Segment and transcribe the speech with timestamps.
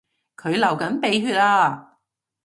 [0.35, 1.99] 佢流緊鼻血呀